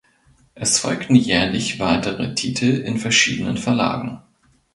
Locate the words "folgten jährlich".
0.79-1.77